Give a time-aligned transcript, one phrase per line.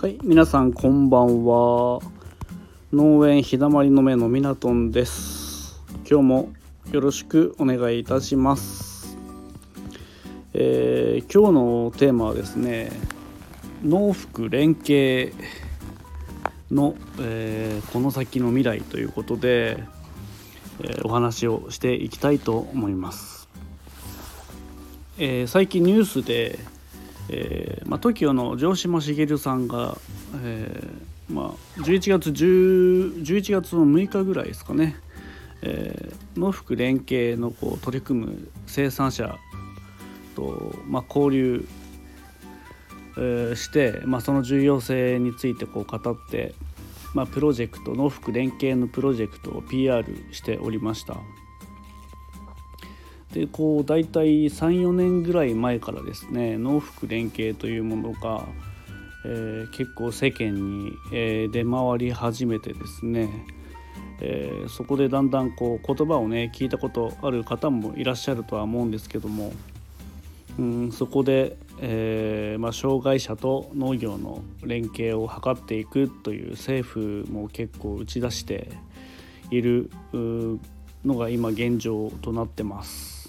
[0.00, 2.00] はい皆さんこんばんは。
[2.90, 5.82] 農園日だまりの目のみなとんです。
[6.10, 6.52] 今日も
[6.90, 9.18] よろしくお願いいたします、
[10.54, 12.90] えー今日のテーマはですね
[13.84, 15.34] 農福連携
[16.70, 19.84] の、えーこの先の未来ということで、
[20.82, 23.50] えーお話をしていきたいと思います、
[25.18, 26.58] え最近ニュースで
[27.32, 29.96] えーまあ、TOKIO の城島茂さんが、
[30.42, 34.96] えーまあ、11月10 11月の6日ぐらいですかね、
[35.62, 39.36] えー農福連携のこう取り組む生産者
[40.36, 41.68] と、まあ、交流、
[43.16, 46.54] えーして、まあ、その重要性についてこう語って、
[47.14, 51.16] まあ、プロジェクト農福連携のプロジェクトを PR しておりました。
[53.32, 58.46] でこう大体34年ぐらい前からですね農福連携というものが、
[59.24, 63.28] えー結構世間に、えー出回り始めてですね、
[64.20, 69.52] えーそこでだんだんこう言葉をね聞いたことある方もいらっしゃるとは思うんですけども、
[70.58, 78.70] うん、そこで、えまあ、障害者と農業の連携を図っていくという政府も結構打ち出して
[79.50, 79.90] いる
[81.04, 83.19] のが今現状となってます。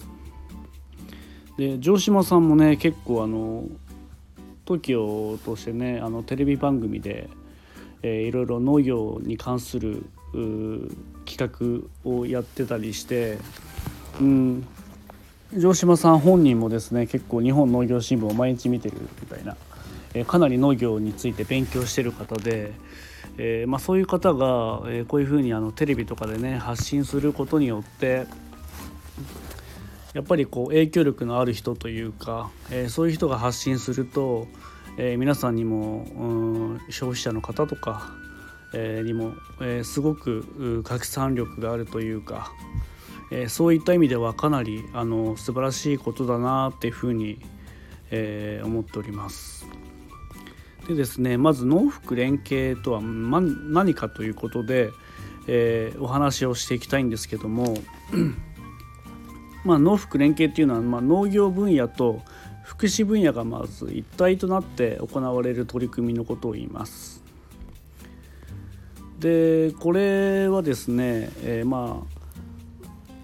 [1.62, 3.66] で城島さんもね結構あの
[4.66, 7.30] TOKIO としてねあのテレビ番組で、
[8.02, 10.04] えーいろいろ農業に関する
[11.26, 13.38] 企画をやってたりして、
[14.20, 14.68] うん、
[15.56, 19.56] 城島さん本人もですね結構日本農業新聞を毎日見てるみたいな、
[20.16, 22.72] えーかなり農業について勉強してる方で、
[23.38, 28.26] えーまあ、そういう方が、えーこういうふうにあのテレビとかでね発信することによって
[30.14, 34.48] やっぱりこう影響力のある人というか、えーそういう人が発信すると、
[34.98, 38.12] えー皆さんにも、うん消費者の方とか、
[38.74, 42.52] えーにも、えすごく拡散力があるというか、
[43.32, 47.40] えそういった意味ではかなりあの素晴らしいことだなっていうふうに、
[48.12, 49.66] え思っております。
[50.88, 54.90] でですねまず農福連携とは、何かということで、
[55.48, 57.78] えお話をしていきたいんですけども
[59.64, 62.22] まあ、農福連携っていうのは、まあ、農業分野と
[62.64, 67.22] 福祉分野がまず一体となって行われる取り組みのことを言います。
[69.20, 72.22] でこれはですね、えーまあ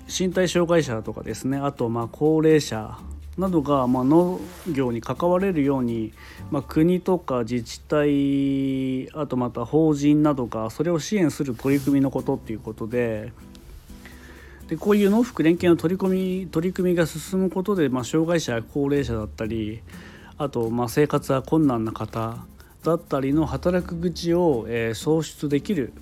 [0.07, 2.97] 身体障害者とかですねあとまあ高齢者
[3.37, 4.39] などがまあ農
[4.71, 6.13] 業に関われるように、
[6.49, 13.31] まあ、国とか自治体あとまた法人などがそれを支援する取り組みのことっていうことで
[14.67, 19.81] でこういう農福連携の取り組み取り組みが進むことで、まあ、障害者や高齢者だったり
[20.37, 22.37] あとまあ生活が困難な方
[22.83, 25.93] だったりの働く口を、えー創出できる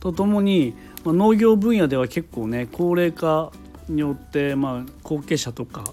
[0.00, 0.74] とともに、
[1.04, 3.52] まあ、農業分野では結構ね高齢化
[3.88, 5.92] によって、まあ、後継者とか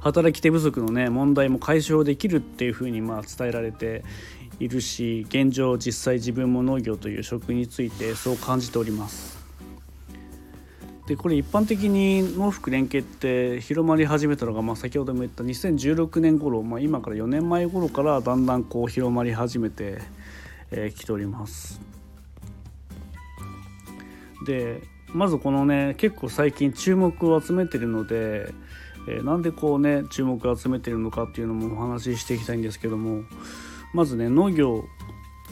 [0.00, 4.04] 働き手不足のね問題も解消できるっていうふうにまあ伝えられて
[4.58, 9.29] いるし現状実際自分も農業という職についてそう感じております。
[11.10, 19.98] でこれ一般的に農福連携って広まり始めたのが、まあ、先ほども言った2016年頃、まあ、今から4年前頃からだんだんこう広まり始めて
[20.70, 21.80] き、えーております。
[24.46, 24.82] で
[25.12, 28.54] まずこのね結構最近注目を集めてるので、
[29.08, 33.24] えーなんでこうね注目を集めてるのかっていうのもお話ししていきたいんですけども
[33.92, 34.84] まずね農業、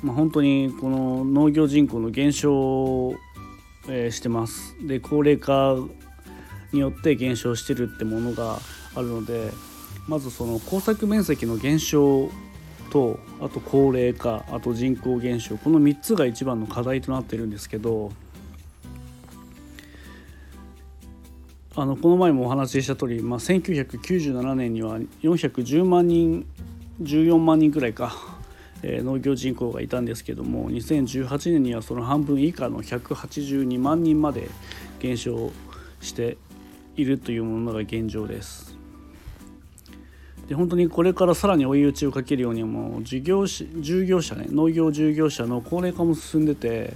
[0.05, 3.17] まあ、本当にこの農業人口の減少
[3.89, 4.75] えーしてます。
[4.87, 5.77] で高齢化
[6.73, 8.59] によって減少してるってものが
[8.95, 9.51] あるので
[10.07, 12.31] まずその耕作面積の減少
[12.91, 18.13] とあと高齢化あと人口減少この3つが一番の課題となってるんですけど
[21.77, 26.45] あのこの前もお話しした通り、まあ、1997年には410万人
[27.03, 28.13] 14万人くらいか
[28.83, 34.49] えー農業人口がいたんですけども2018年にはその半分以下の182万人まで
[35.01, 35.51] 減少
[36.01, 36.37] して
[36.97, 38.77] いるというものが現状です。
[40.49, 46.95] で本当にこれからさらに追い打ちをかけるようにも事業し従業者ね農業従業者の高齢化も進んでて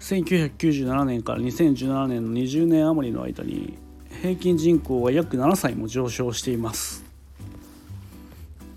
[0.00, 3.78] 1997年から2017年の20年余りの間に
[4.20, 7.11] 平均人口は約7歳も上昇しています。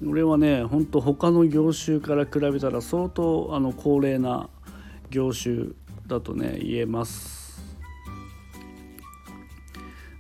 [0.04, 4.50] これはね本当他の業種から比べたら相当あの高齢な
[5.10, 5.68] 業種
[6.08, 7.64] だとね言えます。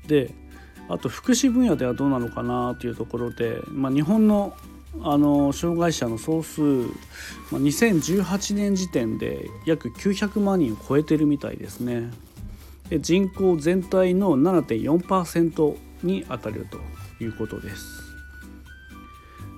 [0.07, 0.33] で
[0.88, 4.56] あと福祉分野ではどうなのかなというところで、まあ、日本の
[5.01, 12.12] あの障害者の総数、まあ、2018年時点で約900万人を超えてるみたいですね。
[12.89, 16.80] で人口全体の7.4%にあたると
[17.24, 18.06] いうことです。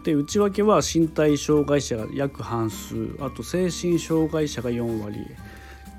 [0.07, 5.27] で内訳は身体障害者が約半数あと精神障害者が4割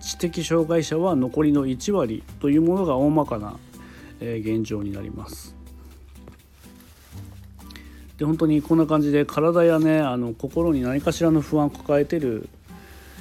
[0.01, 3.59] 知的障害者は残りの1割というものが大まかな
[4.19, 5.55] 現状になります。
[8.17, 12.49] で本当にこんな感じで体やねあの心に何かしらの不安を抱えてる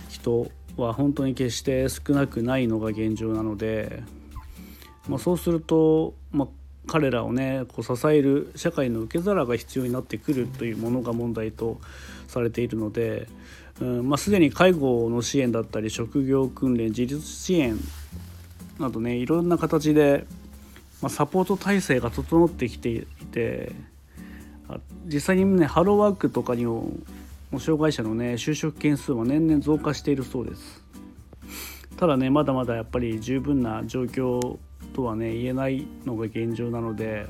[0.07, 4.03] 人は本当に決して少なくないのが現状なので、
[5.09, 6.47] まあ、そうすると、まあ、
[6.87, 11.79] 彼らをねこう支える社会の受け皿が必要になってくるというものが問題と
[12.27, 13.27] されているので、
[13.81, 17.77] うんまあ、すでに介護の支援だったり職業訓練自立支援
[18.79, 20.25] などねいろんな形で、
[21.01, 23.73] まあ、サポート体制が整ってきていて
[25.05, 26.91] 実際にねハローワークとかにも
[27.59, 30.83] 障害者のね就職件数は年々増加しているそうです。
[31.97, 34.59] ただねまだまだやっぱり十分な状況
[34.93, 37.27] とはね言えないのが現状なので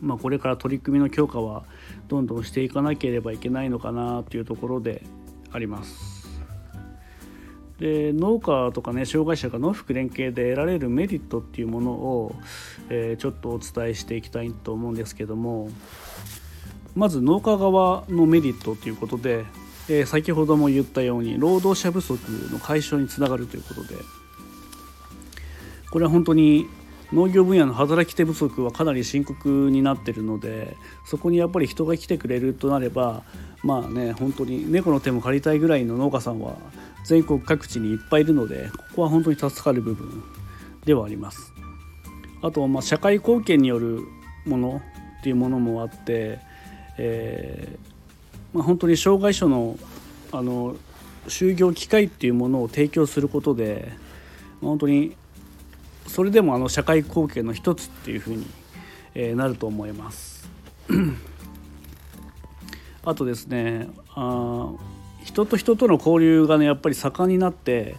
[0.00, 1.64] まあこれから取り組みの強化は
[2.08, 5.02] どんどんしていかなければいけないのかなというところで
[5.52, 6.18] あります。
[7.78, 12.34] で農家とかね障害者が農福連携で得られるメリットっていうものを、
[12.88, 15.70] えー、ちょっとお伝えしていきたいと思うんですけども
[16.96, 19.44] まず農家側のメリットということで、
[19.88, 22.18] えー、先ほども言ったように労働者不足
[22.52, 23.94] の解消につながるということで
[25.90, 26.68] これは本当に
[27.12, 30.76] 農業分野の働き手不足はかなり深刻になってるので
[31.06, 33.22] そこにやっぱり人が来てくれるとなれば
[33.62, 36.56] まあね本当に猫の手も借りたいぐらいの農家さんは
[37.04, 40.22] 全国各地にいっぱいいるのでここは本当に助かる部分
[40.84, 41.52] ではあります。
[42.42, 44.02] あとまあ社会貢献による
[44.44, 44.82] もの
[45.20, 46.38] っていうものもあって、
[46.98, 49.78] えーまあ、本当に障害者の
[50.30, 50.76] あの
[51.26, 53.92] 就業機会っていうものを提供することで
[54.60, 55.16] まあ本当に
[56.18, 58.44] それでもあの社会貢献の一つっていうふうに、
[59.14, 60.50] え、なると思います。
[63.06, 63.86] あとですね
[64.16, 64.72] あ
[65.22, 67.94] 人と人との交流がねやっぱり盛んになって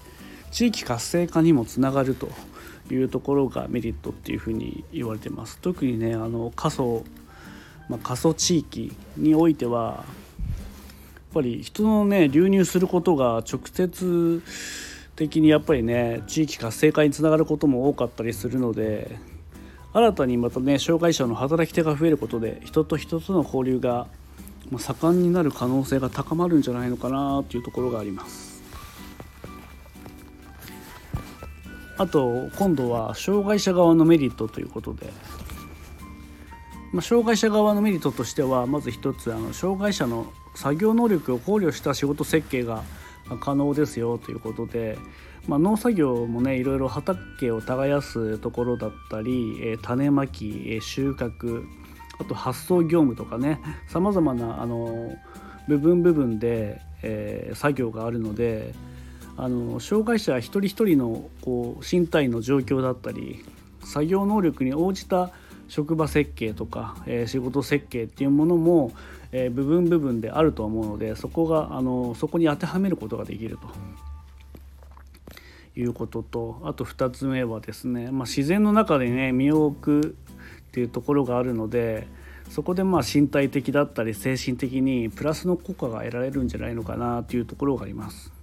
[0.52, 2.30] 地域活性化にもつながると
[2.92, 5.58] いうところがメリットっていうふうに言われてます。
[5.60, 7.06] 特にねあの過疎、
[7.88, 10.06] まあ、過疎地域においてはやっ
[11.36, 14.44] ぱり人のね流入することが直接
[15.20, 19.18] 的にやっぱりね地域活性化につながることも多かったりするので
[19.92, 24.08] 新たにまたね障害者の働き手が増えることで人と人との交流が
[24.78, 28.64] 盛んになる可能性が高まるんじゃないのかなというところがあります。
[31.98, 35.12] あと今度は障害者側のメリットということで、
[36.94, 42.84] まあ、障害者側のメリットとしてはまず一つあの障害者の作業能力を考慮した仕事設計が
[43.38, 44.98] 可能ですよということで、
[45.48, 51.66] まあ、農作業もねいろいろ畑を耕すところだったり、え種まき、え収穫
[52.20, 55.16] あと発送業務とかねさまざまなあの
[55.68, 58.74] 部分部分で、え、作業があるので
[59.38, 63.46] あの障害者一人一人のこう身体の状況だったり
[63.84, 65.32] 作業能力に応じた
[65.70, 68.92] 職場設計とか、えー、仕事設計っていうものも、
[69.32, 73.68] えー、部分部分であると思うのでそこがあのそこに当てはめることができると。
[75.78, 80.16] いうこととあと2つ目はですね、まあ、自然の中でね身を置く
[80.70, 82.08] っていうところがあるので
[82.50, 88.39] そこでまあ身体的だったり精神的にプラスの効果が得られるんじゃないのかなというところがあります。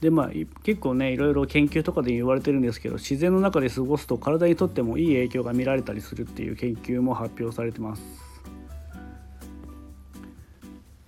[0.00, 0.30] でまあ
[0.62, 8.02] 結構ねいろいろ研究とかで言われてるんですけど自然の中で過ごすと体にとってもいい影響が見られたりするっていう研究も発表されてます。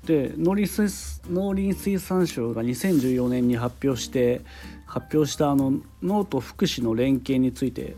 [0.04, 0.82] で農林
[1.30, 4.40] 農林水産省が2014年に発表して
[4.84, 7.94] 発表したあの脳と福祉の連携について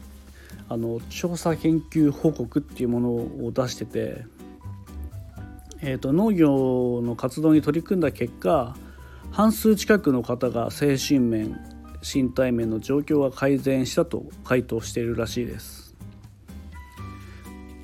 [0.68, 4.24] あの調査研究報告っていうものを出してて、
[5.80, 8.76] えーと農業の活動に取り組んだ結果
[9.34, 11.60] 半数近くの方が精神面
[12.04, 15.96] 身体面の状況が改善したと回答しているらしいです。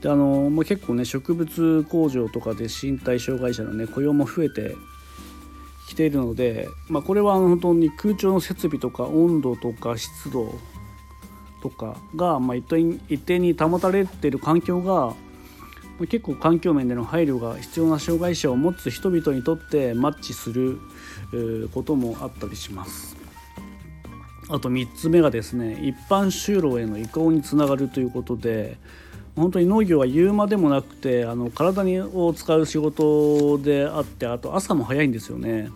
[0.00, 4.76] であのまあ、結構ね植物工場とかで身体障害者のね雇用も増えて
[5.88, 10.54] きているので、まあ、これは本当に空調の設備とか温度とか湿度
[11.64, 12.62] とかが、まあ、一
[13.18, 15.14] 定に保たれている環境が
[16.06, 20.78] 結構環境面での配慮が必要な障害者を持つ人々にとってマッチする
[21.72, 23.16] こともあったりします。
[24.48, 28.78] あと3つ目がですね一般就労への移行につながるということで
[29.36, 35.70] 本当に農業は言うまでもなくてあの体を使う仕事であってあと朝も早いんですよね。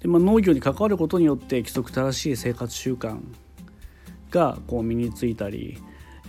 [0.00, 3.20] でまあ、農業に関わることによって規則正しい生活習慣
[4.30, 5.78] がこう身についたり、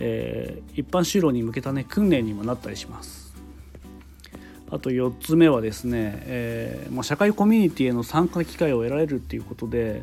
[0.00, 3.25] えー、一般就労に向けた、ね、訓練にもなったりします。
[4.70, 10.02] あと4つ目はですね、えーまあ、社会コミュニティへの参加機会を得られるっていうことで、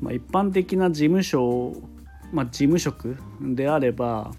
[0.00, 1.76] まあ、一般的な事務所、
[2.32, 4.32] まあ、事務職であれば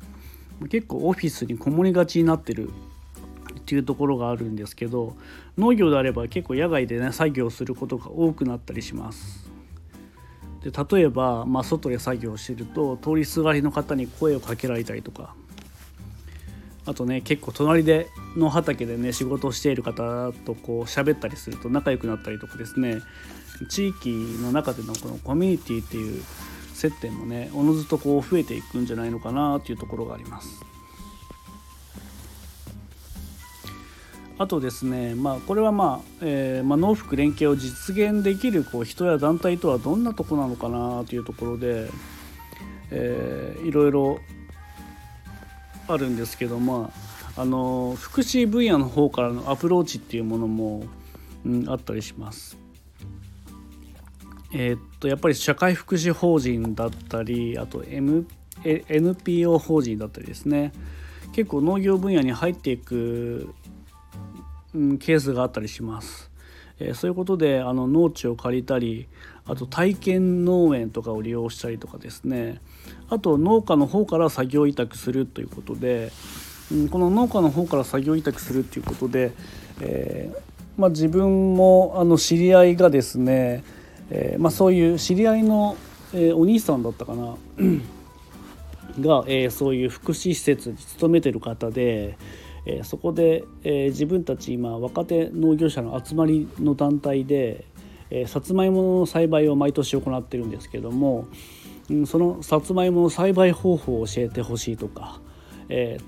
[0.69, 2.73] 結構オフィスにこもりがちになってるっ
[3.63, 5.15] ていうところがあるんですけど
[5.57, 9.49] 農業であれば結構野外でね作業することが多くなったりします。
[10.61, 15.33] で例えば、まあ、外で作業してると通りすがりの方に声をかけられたりとか
[16.85, 23.01] あとね結構隣での畑でね仕事をしている方とこう喋ったりすると仲良くなったりとかですね
[23.69, 24.09] 地域
[24.41, 26.23] の中でのこのコミュニティっていう
[26.73, 30.71] 接点もねおのずとこう増えていくんじゃないのかなっていうところがあります。
[34.39, 41.91] あとですね、まあ、これは、まあえーまあ、農福連携を実現できるこう人や団体とはどんなとこなのかなというところで、
[42.89, 44.19] えー、いろいろ
[45.87, 46.91] あるんですけど、ま
[47.35, 50.83] あ、あの福祉分野の方からのアプローチっていうものも、
[51.45, 52.57] うん、あったりします。
[54.53, 58.27] えー、っとやっぱり社会福祉法人だったりあと、M、
[58.65, 60.73] NPO 法人だったりですね
[61.31, 63.53] 結構農業分野に入っていく、
[64.73, 66.29] うん、ケースがあったりします。
[66.79, 69.07] えー、そういうことであの農地を借りたり
[69.45, 72.61] あと体験農園とかを利用したりとかですね
[73.09, 76.11] あと農家の方から作業委託するということで、
[76.71, 79.31] うん、この農家の方から作業委託するっていうことで、
[79.81, 80.41] えー
[80.77, 83.63] まあ、自分もあの知り合いがですね
[84.11, 85.77] えー、まあ、そういう知り合いの、
[86.13, 87.37] え、お兄さんだったかな
[88.99, 92.17] が、え、そういう福祉施設に勤めてる方で、
[92.63, 97.65] えそこで、え自分たち今若手農業者の集まりの団体で、
[98.11, 101.27] えさつまいもの栽培を毎年行ってるんですけども、
[102.05, 105.19] そのさつまいもの栽培方法を教えてほしいとか、
[105.69, 105.99] え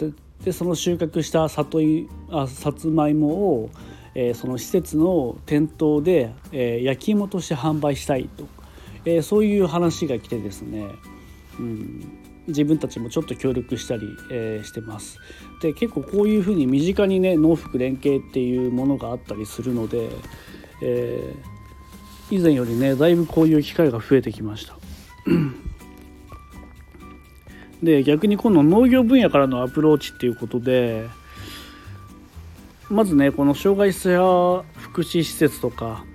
[0.44, 3.70] でその収穫した里いあさつまいもを
[4.16, 8.48] えー、その施設の店頭で、えー、焼き芋として販売したいと、
[9.06, 10.88] えー、そういう話が来てですね、
[11.60, 15.18] うん、自分たちもちょっと協力したり、えー、してます。
[15.62, 20.10] で結構こういうふうに身近にね農福連携っていうものがあったりするので、
[20.82, 24.78] えー、以前よりねだいぶこういう機会が増えてきました。
[27.84, 31.08] で逆に今度農業分野からのアプローチっていうことで
[32.90, 36.06] まずねこの障害者福祉施設とか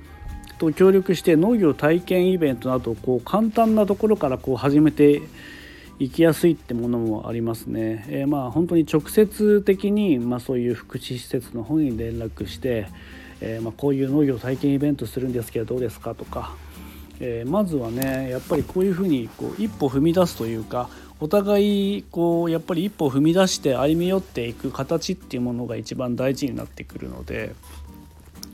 [0.59, 5.23] と協力して農業体験イベントなどこう簡単なところからこう始めて
[5.99, 8.05] いきやすいってものもありますね。
[8.09, 12.87] えー、まあ本当に直接的に、まあ、そういう福祉施設の方に連絡して、
[13.41, 16.55] えー、まあ、こういう農業体験イベントするんですけどどうですかとか、
[17.19, 20.89] えー、まずはねやっぱりこういうふうにこう一歩踏み出すというか
[21.21, 27.55] お互いこうやっぱり一歩踏み出して歩み寄っていく形っていうものが一番大事になってくるので、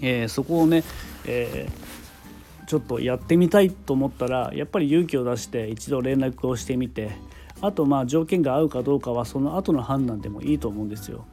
[0.00, 0.82] えー、そこをね、
[1.26, 7.10] えー、ちょっとやってみたいと思ったらやっぱり勇気を出して一度連絡をしてみて
[7.60, 11.26] あとまあ条件が合うかどうかはその後の判断でもいいと思うんですよ。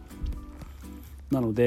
[1.32, 1.64] なので、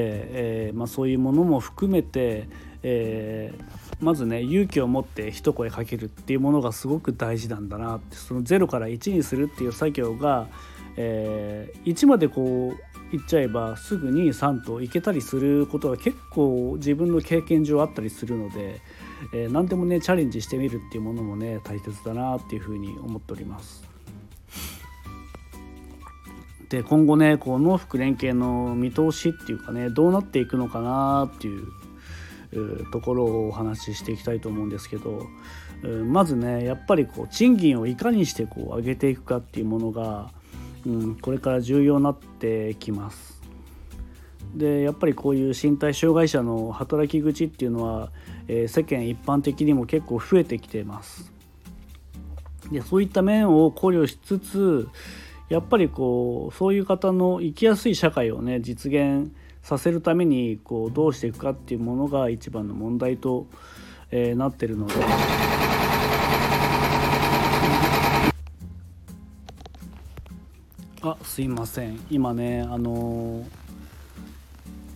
[0.68, 2.48] えーまあ、そういうものも含めて、
[2.86, 3.64] えー、
[4.04, 10.48] まずね勇気を持って一声かけるっていうものがすごく大事なんだなってその0から1にするっていう作業が、
[10.96, 12.74] えー、1までこ
[13.12, 18.80] ういっちゃえばすぐに3といけたりすることが結構自分の経験上あったりするので、
[19.32, 23.82] えー、何でもねチャレンジしてみるっていうものもね大切だなっていうふうに思っております。
[26.68, 31.68] で今後ねこう農福連携の見通しっていうかねどうなっていくのかなっていう
[32.92, 35.26] ところをお話ししていきたいと思うんですけど
[36.06, 40.30] まずねやっぱりこう賃金をいかにしてこう上げていくかっていうものが、
[40.86, 43.34] うん、これから重要になってきます。
[44.54, 48.12] でやっぱりこういう身体障害者の働き口っていうのは、
[48.46, 51.32] えー、世間一般的にも結構増えてきてます。
[52.70, 54.88] でそういった面を考慮しつつ
[55.48, 59.32] やっぱりこうそういう方の生きやすい社会をね実現
[59.64, 63.46] させるためにこうどうしていくかっていうものが一番の問題と、
[64.10, 64.94] えー、なってるので。
[71.00, 73.44] あすいません今ねあの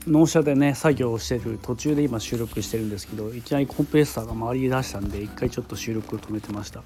[0.06, 6.82] ー、納車でね作業をしてる途中で今収録してるんですけどいきなりコンプレッサーが回り出したんで一回ちょっと収録を止めてました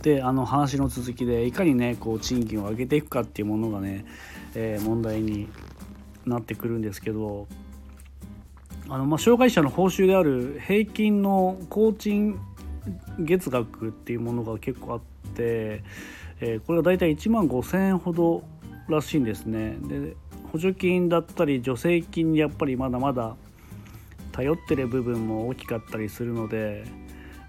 [0.00, 4.06] であの話の続きでいかにねこう賃金を上げていくかっていうものがね、
[4.54, 5.46] えー、問題に
[6.26, 7.46] なってくるんですけど
[8.88, 12.38] あのまあ障害者の報酬である平均の工賃
[13.18, 15.00] 月額っていうものが結構あっ
[15.34, 15.82] て、
[16.40, 18.42] えー、これが大体1万5,000円ほど
[18.88, 19.76] らしいんですね。
[19.82, 20.16] で
[20.52, 23.36] 補助金だったり助成金にやっぱりまだまだ
[24.32, 26.84] 頼ってる部分も大きかったりするので、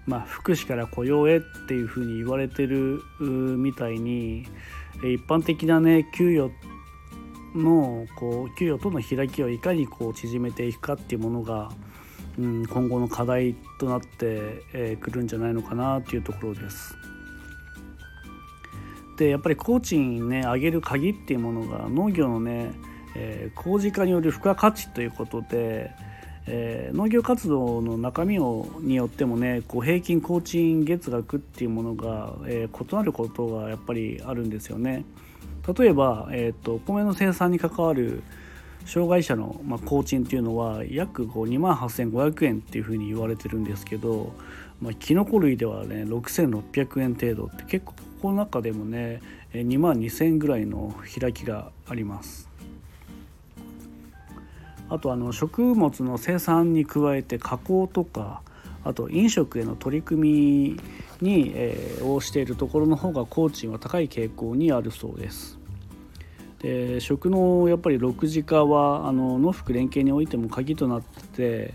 [0.06, 4.46] まあ、福祉から雇用へっていうふうに言われてるみたいに
[4.98, 6.52] 一般的なね給与
[7.54, 11.70] のこう給与との開きをいかにこう縮めていくかっていうものが、
[12.38, 16.96] うん、今後の課題となってく、えー、るんじゃないのかなっていうところです。
[19.18, 22.72] でやっぱり工賃ね上げる鍵っていうものが農業のね、
[23.14, 25.90] えー、工事化による付加価値ということで、
[26.46, 35.04] えー、農業活動の中身をによってもねこう平均工賃月額っていうものが、えー、異なることがやっぱりあるんですよね。
[35.76, 38.24] 例えば、えーと、米の生産に関わる
[38.84, 44.32] 障害者の、まあ、工賃っていうのは約2万8500円っていうふうに言われてるんですけど、
[44.80, 49.20] まあ、キノコ類ではね6600円程度って結構ここの中でもね
[49.52, 52.51] 2万2000円ぐらいの開きがあります。
[54.92, 58.42] あとあの食物の生産に加えて加工とか
[58.84, 60.80] あと飲食への取り組み
[61.22, 65.58] に、えー、応しているところの方が工賃は高い傾向にあるそうです。
[66.58, 71.74] で食のやっぱり6次化はあの農福連携においても鍵となってて、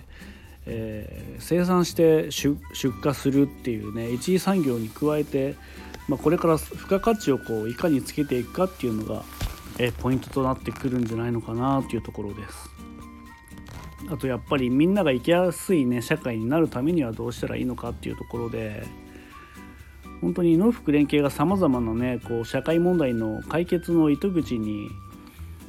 [0.67, 2.55] えー、生産して出
[3.03, 5.55] 荷するっていうね一次産業に加えて、
[6.07, 9.24] まあ、これから付加価値をこういかにつけていくかっていうのが、
[9.79, 12.76] えー、ポイントとなってくるんじゃないのかなっていうところです。
[14.09, 18.85] あとやっぱりみんなが生きやすいね社会になるためにはどうしたらいいのかっていうところで
[20.21, 24.89] 本当に農福連携がさまざまなねこう社会問題の解決の糸口に、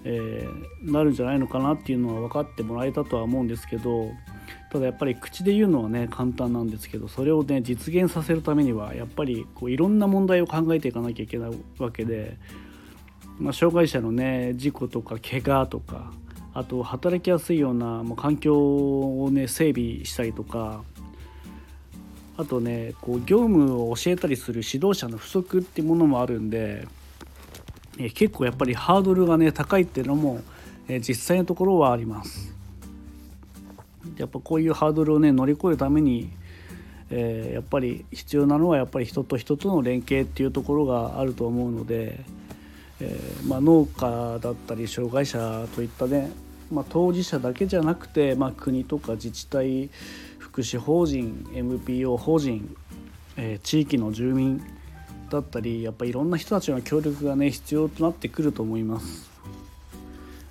[0.04, 4.10] えー、なるんじゃないのかなっていうのは分かってもらえたとは思うんですけど
[4.70, 12.36] ただやっぱり口で言うのはね簡単なんですけどそれをね実現させるためにはやっぱりこういろんな問題を考えていかなきゃいけないわけで、
[13.38, 16.12] まあ、障害者のね事故とか怪我とか
[16.58, 18.54] あと働きやすいようなもう環境
[19.22, 20.82] をね整備したりとか
[22.36, 26.86] あとねこう業務を教えたりする指導者の不足っていうものもあるんで、
[27.98, 30.40] え結構やっぱりハードルがね高いっていうのも、
[30.86, 32.54] え実際のところはあります。
[34.16, 36.30] やっぱこういうハードルをね乗り越えるために、
[37.10, 42.20] えー、やっぱり必要なのはやっぱり人と人との連携っていうところがあると思うので、
[43.00, 46.30] えー、まあ、農家だったり障害者といったね、
[46.70, 49.90] まあ、当事者だけじゃなくて、まあ、国とか自治体
[50.38, 52.74] 福祉法人 MPO 法人、
[53.36, 54.62] えー、地域の住民
[55.30, 59.28] だったりやっぱりいろんな人たちの協力がね必要となってくると思います。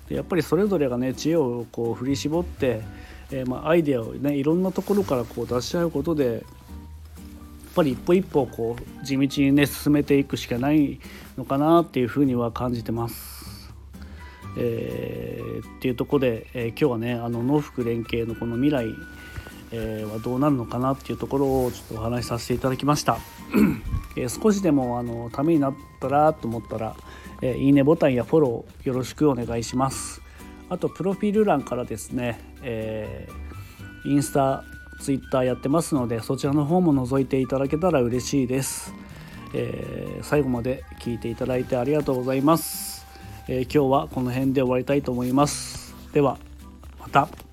[0.08, 2.82] でやっぱりそれぞれがね知恵をこう振り絞って、
[3.30, 6.42] えー、まあ、アイデアをねいろんなところからこう出し合うことでやっ
[7.74, 10.98] ぱり一歩一歩こう地道にね進めていくしかない
[11.36, 13.37] のかなっていうふうには感じてます。
[14.60, 18.86] えー、っていうとこで、えー、今日はねあの農福連携のこの未来、
[19.70, 23.18] えー、はどうなるのかなっていうところをちょっとお話しさせていただきました、
[24.16, 26.96] えー、少しでもあのためになったらと思ったら、
[27.40, 30.20] え、いいねボタンやフォローよろしくお願いします。
[30.70, 34.64] あとプロフィール欄からですね、えー、インスタ
[35.00, 38.92] ツイッターやってますのでそちらの方も覗いていただけたら嬉しいです、
[39.54, 42.87] え、最後まで聞いていただいてありがとうございます、
[43.48, 45.94] えー、今日はこの辺で終わりたいと思います。
[46.12, 46.38] では
[47.00, 47.47] また。